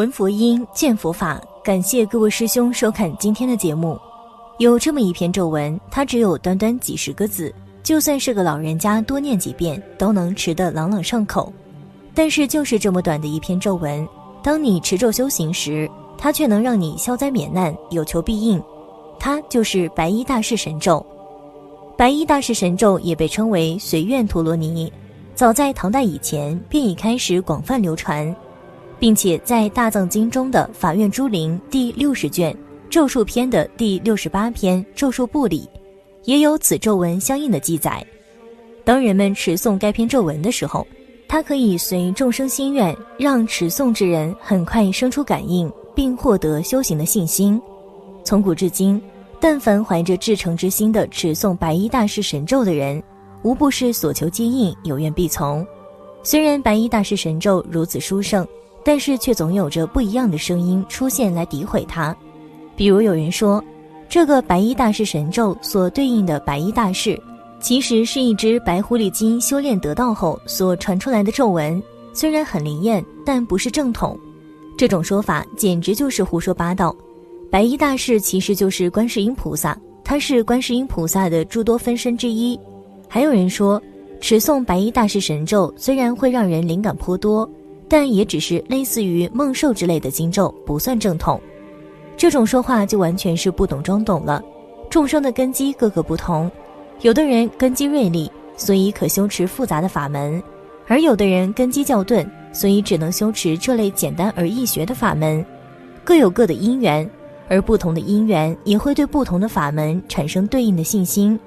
[0.00, 1.38] 闻佛音，见佛法。
[1.62, 4.00] 感谢各位师兄收看今天的节目。
[4.56, 11.52] 有这么一篇咒文，它只有短短几十个字，就算是个老人家多念几遍，都能持得朗朗上口。
[12.14, 14.08] 但是就是这么短的一篇咒文，
[14.42, 15.86] 当你持咒修行时，
[16.16, 18.58] 它却能让你消灾免难，有求必应。
[19.18, 21.04] 它就是白衣大士神咒。
[21.94, 24.90] 白衣大士神咒也被称为随愿陀罗尼，
[25.34, 28.34] 早在唐代以前便已开始广泛流传。
[29.00, 32.54] 并且在大藏经中的法院珠林第六十卷
[32.90, 35.66] 咒术篇的第六十八篇咒术部里，
[36.24, 38.06] 也有此咒文相应的记载。
[38.84, 40.86] 当人们持诵该篇咒文的时候，
[41.26, 47.60] 它可以随众生心愿，让持诵之人很快生出感应，并获得修行的信心。
[48.22, 49.00] 从古至今，
[49.40, 53.02] 但凡怀着至诚之心的持诵白衣大士神咒的人，
[53.42, 55.66] 无不是所求皆应，有愿必从。
[56.22, 58.46] 虽然白衣大士神咒如此殊胜。
[58.84, 62.16] 但是却总有着不一样的声音出现来诋毁他，
[62.74, 63.62] 比如有人说，
[64.08, 67.20] 这个白衣大士神咒所对应的白衣大士，
[67.60, 71.80] 其实是一只白狐狸精修炼得道后所传出来的咒文，
[72.12, 74.18] 虽然很灵验，但不是正统。
[74.76, 76.94] 这种说法简直就是胡说八道。
[77.50, 82.58] 白衣大士其实就是观世音菩萨，他是观世音菩萨的诸多分身之一。
[83.06, 83.80] 还有人说，
[84.20, 87.48] 持诵白衣大士神咒虽然会让人灵感颇多。
[87.90, 91.40] 但也只是类似于梦兽之类的经咒，不算正统。
[92.16, 94.40] 这种说话就完全是不懂装懂了。
[94.88, 96.48] 众生的根基各个不同，
[97.00, 100.40] 有的人根基锐利，所以可修持复杂的法门；
[100.86, 105.44] 而有的人根基较钝，所以只能修持这类简单而易学的法门。
[106.04, 107.08] 各有各的因缘，
[107.48, 111.38] 而不同的因缘也会对不同的法门产生对应的信心。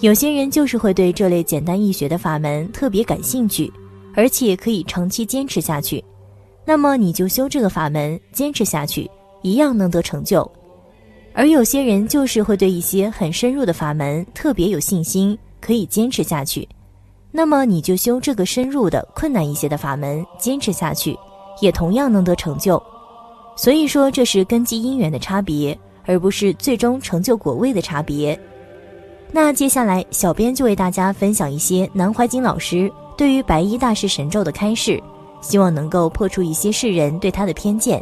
[0.00, 3.72] 有些人就是会对这类简单易学的法门特别感兴趣。
[4.18, 6.04] 而且可以长期坚持下去，
[6.64, 9.08] 那么你就修这个法门，坚持下去，
[9.42, 10.50] 一样能得成就。
[11.32, 16.68] 而有些人就是会对一些很深入的法门特别有信心，可以坚持下去，
[17.30, 21.16] 那么你就修这个深入的困难一些的法门，坚持下去，
[21.60, 22.82] 也同样能得成就。
[23.54, 28.36] 所以说，这是根基因缘的差别，而不是最终成就果位的差别。
[29.30, 32.92] 那接下来，小编就为大家分享一些南怀瑾老师。
[33.18, 35.02] 对于白衣大士神咒的开示，
[35.40, 38.00] 希望能够破除一些世人对他的偏见。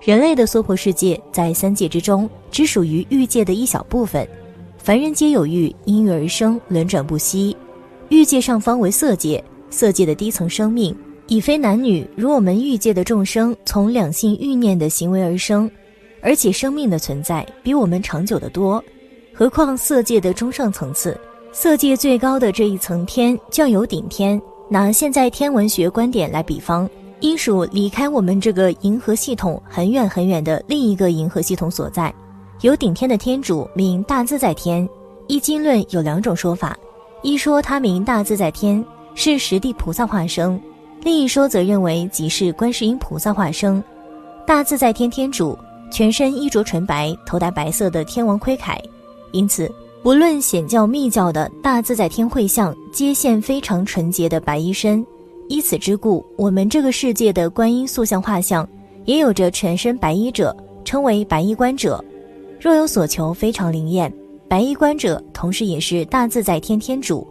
[0.00, 4.26] 人类的娑婆世界在三界之中，只属于欲界的一小部分。
[4.78, 7.54] 凡人皆有欲，因欲而生，轮转不息。
[8.08, 10.96] 欲界上方为色界，色界的低层生命
[11.26, 15.70] 已非男女，如我们欲界的众生，从两性欲念的行为而生，
[16.22, 18.82] 而且生命的存在比我们长久的多。
[19.34, 21.14] 何况色界的中上层次。
[21.58, 24.38] 色界最高的这一层天叫有顶天。
[24.68, 26.86] 拿现在天文学观点来比方，
[27.20, 32.14] 应属离开我们这个银河系统很远很远的另一个银河系统所在。
[32.60, 34.86] 有顶天的天主名大自在天。
[35.28, 36.76] 易经论有两种说法：
[37.22, 38.84] 一说他名大自在天，
[39.14, 40.60] 是实地菩萨化生；
[41.00, 43.82] 另一说则认为即是观世音菩萨化生。
[44.46, 45.58] 大自在天天主
[45.90, 48.78] 全身衣着纯白，头戴白色的天王盔铠，
[49.32, 49.72] 因此。
[50.06, 55.04] 不论显教密教的大自在天会像，皆现非常纯洁的白衣身。
[55.48, 58.64] 依此之故，我们这个世界的观音塑像画像，
[59.04, 62.00] 也有着全身白衣者，称为白衣观者。
[62.60, 64.12] 若有所求，非常灵验。
[64.46, 67.26] 白衣观者，同时也是大自在天天主。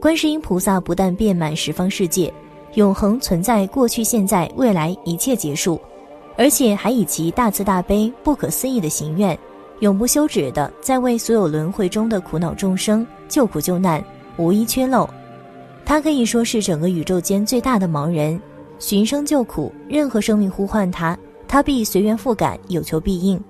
[0.00, 2.32] 观世音菩萨不但遍满十方世界，
[2.76, 5.78] 永恒存在，过去、现在、未来一切结束，
[6.38, 9.38] 而且还以其大慈大悲、不可思议的行愿。
[9.80, 14.04] 永不休止的在为所有轮回中的苦恼众生救苦救难，
[14.36, 15.08] 无一缺漏。
[15.84, 18.40] 他可以说是整个宇宙间最大的盲人，
[18.78, 21.16] 寻声救苦，任何生命呼唤他，
[21.46, 23.42] 他必随缘复感，有求必应。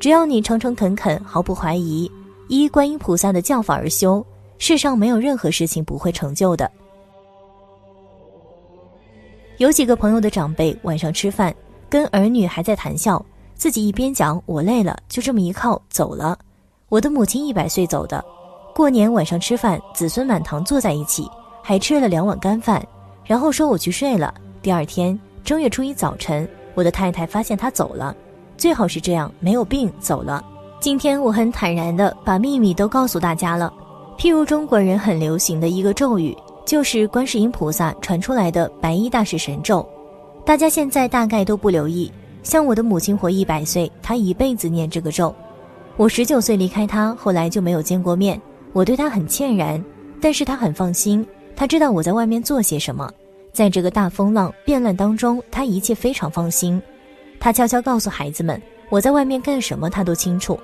[0.00, 2.10] 只要你诚诚恳恳，毫不怀疑，
[2.48, 4.24] 依观音菩萨的教法而修，
[4.58, 6.70] 世上没有任何事情不会成就的。
[9.58, 11.54] 有几个朋友的长辈晚上吃饭，
[11.90, 13.24] 跟儿女还在谈笑。
[13.58, 16.38] 自己一边讲，我累了，就这么一靠走了。
[16.88, 18.24] 我的母亲一百岁走的。
[18.72, 21.28] 过年晚上吃饭，子孙满堂坐在一起，
[21.60, 22.80] 还吃了两碗干饭，
[23.24, 24.32] 然后说我去睡了。
[24.62, 28.14] 第二天正月初一早晨，我的太太发现他走了，
[28.56, 30.44] 最好是这样，没有病走了。
[30.78, 33.74] 今天我很坦然的把秘密都告诉大家了。
[34.16, 39.84] 譬如中国人很流行的一个咒语，就是观世音菩萨传出来的白衣大士神咒，
[40.44, 42.08] 大家现在大概都不留意。
[42.48, 45.34] 像我的母亲活一百岁，她一辈子念这个咒。
[45.98, 48.40] 我十九岁离开她，后来就没有见过面。
[48.72, 49.84] 我对她很歉然，
[50.18, 53.12] 但是她很放心，她知道我在外面做些什么。
[53.52, 56.80] 在这个大风浪变乱当中，她一切非常放心。
[57.38, 58.58] 她悄悄告诉孩子们，
[58.88, 60.58] 我在外面干什么，她都清楚。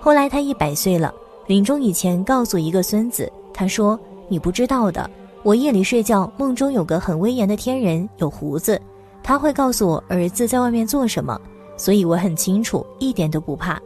[0.00, 1.14] 后来她一百岁了，
[1.46, 3.96] 临终以前告诉一个孙子，他说
[4.26, 5.08] ：“你不知道的，
[5.44, 8.80] 我夜里睡觉，梦中有个很威严的天人，有胡子，
[9.28, 11.38] 他会告诉我儿子在外面做什么，
[11.76, 13.78] 所以我很清楚，一点都不怕。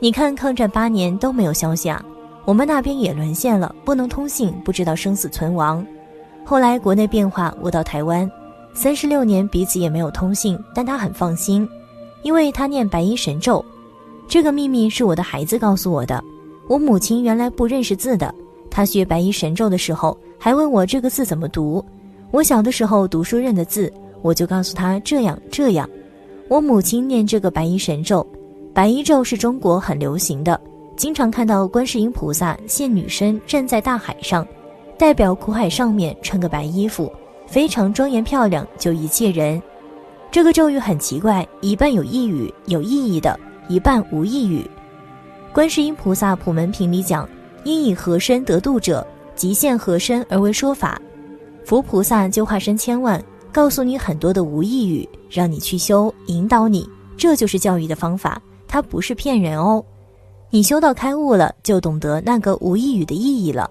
[0.00, 2.04] 你看，抗战八年都没有消息啊，
[2.44, 5.86] 我们那边也沦陷了，不能通信，不知道生死存亡。
[6.44, 8.28] 后来国内变化，我到台湾，
[8.74, 11.68] 三十六年彼此也没有通信，但他很放心，
[12.24, 13.64] 因为他念白衣神咒。”
[14.26, 16.20] 这个秘密是我的孩子告诉我的。
[16.66, 18.34] 我母亲原来不认识字的，
[18.68, 21.84] 她学白衣神咒的时候还问我这个字怎么读。
[22.32, 23.92] 我小的时候读书认的字，
[24.24, 25.86] 我就告诉他这样这样。
[26.48, 28.26] 我母亲念这个白衣神咒，
[28.72, 30.58] 白衣咒是中国很流行的，
[30.96, 34.46] 经常看到观世音菩萨现女身站在大海上，
[34.98, 37.12] 代表苦海上面穿个白衣服，
[37.46, 39.62] 非常庄严漂亮，救一切人。
[40.30, 43.38] 这个咒语很奇怪，一半有意语，有意义的。
[43.68, 44.62] 一半无意语。
[45.52, 47.28] 观世音菩萨普门品里讲：
[47.64, 51.00] 因以何身得度者，即现何身而为说法。
[51.64, 53.22] 佛菩萨就化身千万，
[53.54, 56.90] 告诉你很多的无异语，让你去修，引导你。
[57.16, 59.80] 这就是教育的方法，它不是骗人哦。
[60.50, 63.70] 你修到开悟了，就懂得那个无异语的意义了。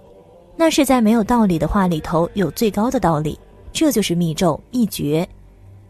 [0.56, 3.38] 那是在没有道理的话里头有最高的道理。
[3.74, 5.28] 这就是密咒秘诀，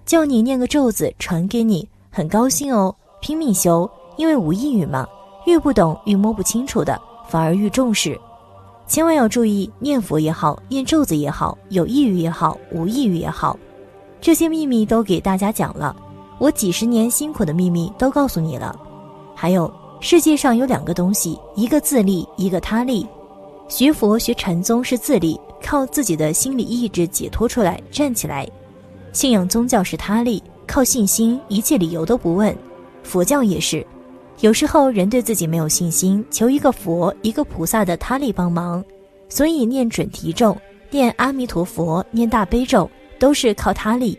[0.05, 2.93] 叫你念个咒子传给你，很高兴哦。
[3.21, 5.07] 拼命修，因为无意语嘛，
[5.47, 8.19] 越不懂越摸不清楚的，反而越重视。
[8.89, 13.57] 千万要注意，念佛也好，念咒子也好，有意语也好，无意语也好，
[14.25, 15.95] 这些秘密都给大家讲了。
[16.39, 18.75] 我几十年辛苦的秘密都告诉你了。
[19.35, 23.07] 还有，世界上有两个东西，一个自立，一个他立。
[23.69, 28.47] 学佛学禅宗是自立，靠自己的心理意志解脱出来，站起来；
[29.13, 32.57] 信仰宗教是他立，靠信心，一切理由都不问。
[33.03, 33.87] 佛教也是，
[34.41, 38.83] 有时候人对自己没有信心，求一个佛、一个菩萨的他力帮忙，
[39.29, 40.57] 所以念准提咒、
[40.91, 44.19] 念阿弥陀佛、念大悲咒都是靠他力。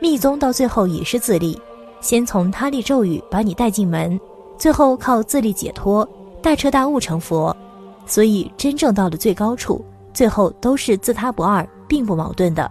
[0.00, 1.60] 密宗到最后也是自立，
[2.00, 4.18] 先从他力咒语把你带进门，
[4.56, 6.08] 最后靠自力解脱，
[6.42, 7.54] 大彻大悟成佛。
[8.06, 12.70] 所以真正到了最高处，最后都是自他不二，并不矛盾的。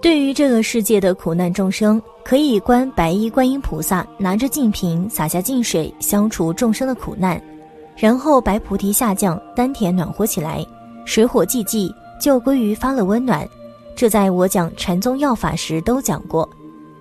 [0.00, 7.42] 对于这个世界的苦难众生，可以观白衣观音菩萨拿着净瓶洒下净水，消除众生的苦难，
[7.96, 10.64] 然后白菩提下降，丹田暖和起来，
[11.04, 13.48] 水火既济，就归于发了温暖。
[13.96, 16.48] 这在我讲禅宗要法时都讲过，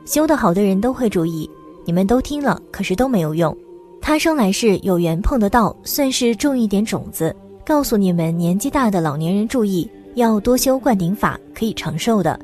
[0.05, 1.47] 修得好的人都会注意。
[1.85, 3.55] 你们都听了，可是都没有用。
[4.01, 7.35] 他生来世有缘碰得到，算是种一点种子，
[7.65, 12.39] 告诉你们年纪大的老年人注意，要多修灌顶法，可以长寿的。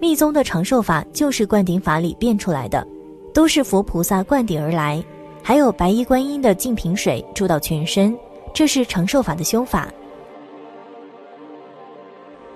[0.00, 2.86] 密宗的长寿法就是灌顶法里变出来的，
[3.32, 5.02] 都是佛菩萨灌顶而来。
[5.42, 8.16] 还有白衣观音的净瓶水注到全身，
[8.52, 9.88] 这是长寿法的修法。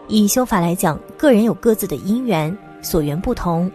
[0.08, 3.70] 以修法来讲，个人有各自的因缘，所缘不同。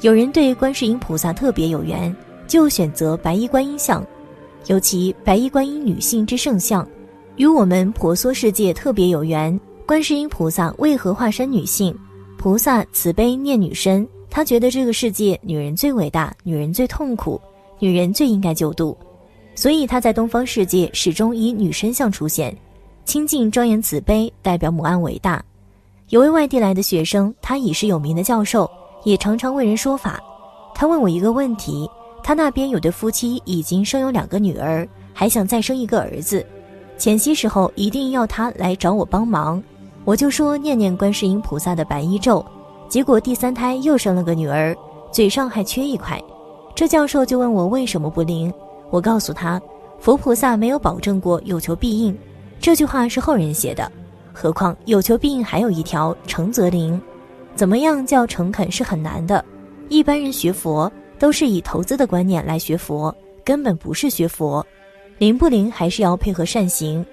[0.00, 2.14] 有人对观世音菩萨特别有缘，
[2.46, 4.04] 就选择白衣观音像，
[4.66, 6.86] 尤其白衣观音女性之圣像，
[7.36, 9.58] 与我们婆娑世界特别有缘。
[9.86, 11.94] 观世音菩萨为何化身女性？
[12.38, 17.40] 菩萨慈悲念女身，他觉得这个世界女人最伟大，女人最痛苦，
[17.78, 18.96] 女人最应该救度，
[19.54, 22.56] 所以他在东方世界始终以女身像出现，
[23.04, 25.44] 清净庄严慈悲，代表母爱伟大。
[26.12, 28.70] 有位外地来的学生，他已是有名的教授，
[29.02, 30.20] 也常常为人说法。
[30.74, 31.88] 他问我一个问题：
[32.22, 36.44] 他那边有对夫妻已经生有两个女儿，还想再生一个儿子，
[36.98, 39.62] 前夕时候一定要他来找我帮忙。
[40.04, 42.44] 我就说念念观世音菩萨的白衣咒，
[42.90, 44.76] 结果第三胎又生了个女儿，
[45.10, 46.22] 嘴上还缺一块。
[46.74, 48.52] 这教授就问我为什么不灵，
[48.90, 49.58] 我告诉他，
[49.98, 52.14] 佛菩萨没有保证过有求必应，
[52.60, 53.90] 这句话是后人写的。
[54.32, 57.00] 何况有求必应还有一条诚则灵，
[57.54, 59.44] 怎么样叫诚恳是很难的。
[59.88, 64.66] 一般人学佛都是以投资的观念来学佛，根本不是学佛。
[65.18, 67.04] 灵不灵还是要配合善行。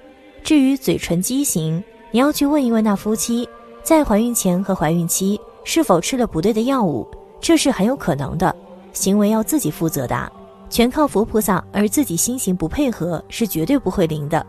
[0.44, 1.84] 至于嘴唇畸形。
[2.12, 3.48] 你要去问一问那夫妻，
[3.84, 7.08] 在怀孕前和怀孕期是否吃了不对的药物，
[7.40, 8.56] 这是很有可能的。
[8.94, 10.32] 行为要自己负责的，
[10.72, 14.44] 全靠佛菩萨，而自己心行不配合是绝对不会灵的。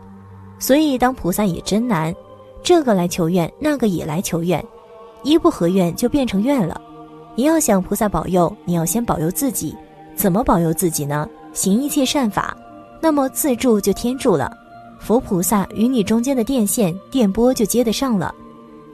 [0.57, 2.11] 所以当菩萨也真难，
[2.63, 4.63] 这个来求愿，那个也来求愿，
[5.23, 6.79] 一不合愿就变成愿了。
[7.35, 9.75] 你要想菩萨保佑，你要先保佑自己。
[10.15, 11.27] 怎么保佑自己呢？
[11.53, 12.55] 行一切善法，
[13.01, 14.51] 那么自助就天助了。
[14.99, 18.33] 佛菩萨与你中间的电线电波就接得上了，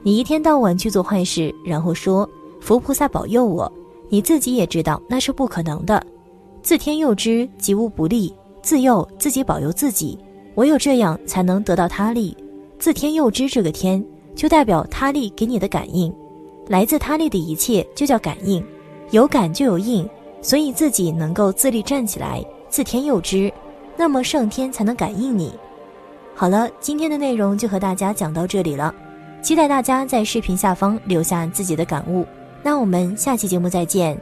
[0.02, 2.28] 你一天到晚去做坏事，然后说
[2.60, 3.70] 佛菩萨保佑我，
[4.08, 6.02] 你自己也知道那是不可能的。
[6.62, 8.34] 自天佑之，吉无不利。
[8.62, 10.18] 自佑自己保佑自己，
[10.56, 12.36] 唯有这样才能得到他利。
[12.78, 14.04] 自天佑之这个天，
[14.34, 16.14] 就代表他力给你的感应，
[16.68, 18.64] 来自他力的一切就叫感应。
[19.10, 20.08] 有感就有应，
[20.42, 23.52] 所以自己能够自立站起来，自天佑之，
[23.96, 25.52] 那么上天才能感应你。
[26.34, 28.94] 好了，今天的内容就和大家讲到这里了，
[29.42, 32.26] 期待大家在视频下方留下自己的感悟。
[32.62, 34.16] 那我们下期节目再见。